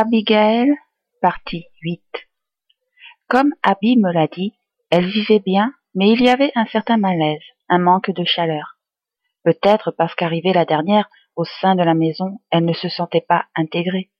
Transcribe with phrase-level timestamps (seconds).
[0.00, 0.76] Abigail,
[1.20, 2.00] partie 8
[3.26, 4.54] Comme Abby me l'a dit,
[4.90, 8.78] elle vivait bien, mais il y avait un certain malaise, un manque de chaleur.
[9.42, 13.46] Peut-être parce qu'arrivée la dernière au sein de la maison, elle ne se sentait pas
[13.56, 14.12] intégrée.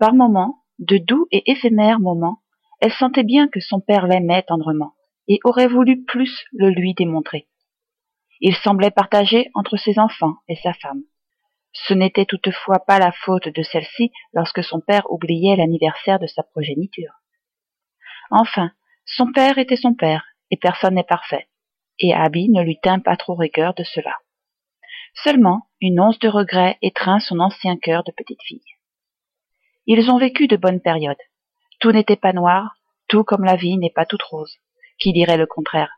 [0.00, 2.42] Par moments, de doux et éphémères moments,
[2.80, 4.94] elle sentait bien que son père l'aimait tendrement
[5.28, 7.46] et aurait voulu plus le lui démontrer.
[8.40, 11.04] Il semblait partager entre ses enfants et sa femme.
[11.84, 16.42] Ce n'était toutefois pas la faute de celle-ci lorsque son père oubliait l'anniversaire de sa
[16.42, 17.12] progéniture.
[18.30, 18.72] Enfin,
[19.04, 21.48] son père était son père, et personne n'est parfait,
[21.98, 24.16] et Abby ne lui tint pas trop rigueur de cela.
[25.22, 28.64] Seulement, une once de regret étreint son ancien cœur de petite fille.
[29.86, 31.22] Ils ont vécu de bonnes périodes.
[31.78, 34.56] Tout n'était pas noir, tout comme la vie n'est pas toute rose.
[34.98, 35.92] Qui dirait le contraire?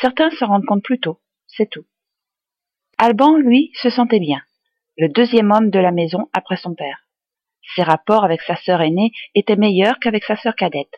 [0.00, 1.84] Certains se rendent compte plus tôt, c'est tout.
[2.98, 4.42] Alban, lui, se sentait bien
[5.00, 7.06] le deuxième homme de la maison après son père.
[7.74, 10.92] Ses rapports avec sa sœur aînée étaient meilleurs qu'avec sa sœur cadette.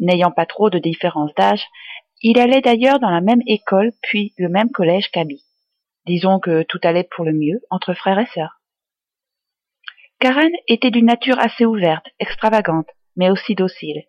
[0.00, 1.64] N'ayant pas trop de différence d'âge,
[2.22, 5.44] il allait d'ailleurs dans la même école puis le même collège qu'Abby.
[6.06, 8.60] Disons que tout allait pour le mieux entre frères et sœurs.
[10.18, 14.02] Karen était d'une nature assez ouverte, extravagante, mais aussi docile.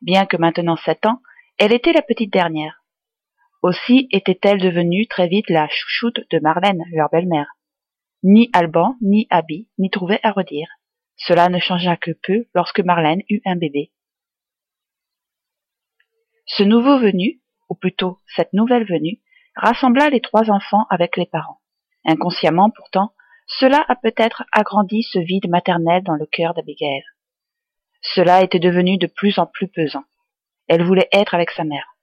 [0.00, 1.20] Bien que maintenant sept ans,
[1.58, 2.82] elle était la petite dernière.
[3.62, 7.52] Aussi était-elle devenue très vite la chouchoute de Marlène, leur belle-mère.
[8.22, 10.68] Ni Alban, ni Abby n'y trouvaient à redire.
[11.16, 13.92] Cela ne changea que peu lorsque Marlène eut un bébé.
[16.46, 19.20] Ce nouveau venu, ou plutôt cette nouvelle venue,
[19.56, 21.60] rassembla les trois enfants avec les parents.
[22.04, 23.12] Inconsciemment pourtant,
[23.46, 27.02] cela a peut-être agrandi ce vide maternel dans le cœur d'Abigail.
[28.02, 30.04] Cela était devenu de plus en plus pesant.
[30.68, 31.96] Elle voulait être avec sa mère.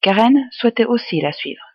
[0.00, 1.73] Karen souhaitait aussi la suivre.